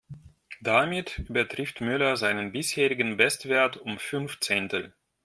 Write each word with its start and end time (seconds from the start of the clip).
Damit 0.61 1.19
übertrifft 1.29 1.79
Müller 1.79 2.17
seinen 2.17 2.51
bisherigen 2.51 3.17
Bestwert 3.17 3.77
um 3.77 3.99
fünf 3.99 4.39
Zehntel. 4.39 4.95